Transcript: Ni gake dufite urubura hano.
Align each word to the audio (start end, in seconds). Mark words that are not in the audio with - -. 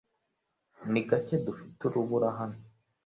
Ni 0.91 0.99
gake 1.09 1.35
dufite 1.45 1.81
urubura 1.87 2.27
hano. 2.37 2.59